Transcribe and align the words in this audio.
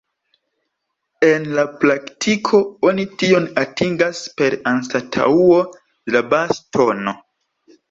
En 1.27 1.43
la 1.57 1.65
praktiko 1.83 2.61
oni 2.89 3.05
tion 3.25 3.47
atingas 3.65 4.25
per 4.41 4.57
anstataŭo 4.75 5.63
de 5.75 6.19
la 6.19 6.25
bas-tono. 6.35 7.17